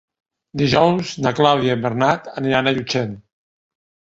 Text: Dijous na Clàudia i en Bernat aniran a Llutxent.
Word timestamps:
Dijous 0.61 1.11
na 1.25 1.33
Clàudia 1.41 1.71
i 1.71 1.75
en 1.75 1.83
Bernat 1.85 2.33
aniran 2.43 2.71
a 2.73 2.77
Llutxent. 2.79 3.17